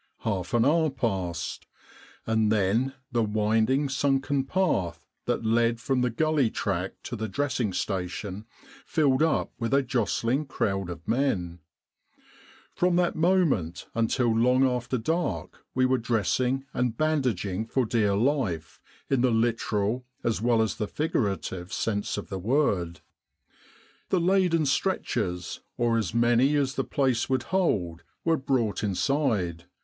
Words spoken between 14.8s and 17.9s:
dark we were dressing and bandaging for